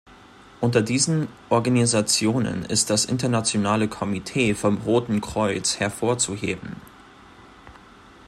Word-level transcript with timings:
Unter 0.61 0.81
diesen 0.81 1.27
Organisationen 1.49 2.65
ist 2.65 2.89
das 2.89 3.05
Internationale 3.05 3.87
Komitee 3.87 4.55
vom 4.55 4.77
Roten 4.79 5.21
Kreuz 5.21 5.79
hervorzuheben. 5.79 6.77